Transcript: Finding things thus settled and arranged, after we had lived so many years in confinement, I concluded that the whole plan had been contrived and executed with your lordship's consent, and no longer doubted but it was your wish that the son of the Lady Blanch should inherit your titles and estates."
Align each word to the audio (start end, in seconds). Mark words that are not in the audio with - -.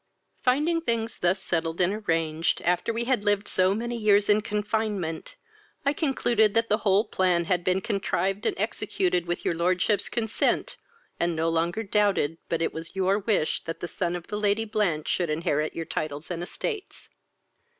Finding 0.41 0.81
things 0.81 1.19
thus 1.19 1.39
settled 1.39 1.79
and 1.79 1.93
arranged, 1.93 2.59
after 2.63 2.91
we 2.91 3.03
had 3.03 3.23
lived 3.23 3.47
so 3.47 3.75
many 3.75 3.95
years 3.95 4.29
in 4.29 4.41
confinement, 4.41 5.35
I 5.85 5.93
concluded 5.93 6.55
that 6.55 6.69
the 6.69 6.79
whole 6.79 7.03
plan 7.05 7.45
had 7.45 7.63
been 7.63 7.81
contrived 7.81 8.47
and 8.47 8.57
executed 8.57 9.27
with 9.27 9.45
your 9.45 9.53
lordship's 9.53 10.09
consent, 10.09 10.75
and 11.19 11.35
no 11.35 11.49
longer 11.49 11.83
doubted 11.83 12.39
but 12.49 12.63
it 12.63 12.73
was 12.73 12.95
your 12.95 13.19
wish 13.19 13.63
that 13.65 13.79
the 13.79 13.87
son 13.87 14.15
of 14.15 14.25
the 14.25 14.39
Lady 14.39 14.65
Blanch 14.65 15.07
should 15.07 15.29
inherit 15.29 15.75
your 15.75 15.85
titles 15.85 16.31
and 16.31 16.41
estates." 16.41 17.09